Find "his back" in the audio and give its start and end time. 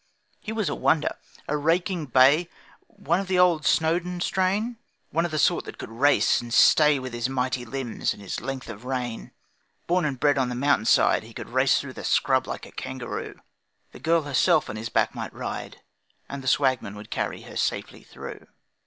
14.75-15.13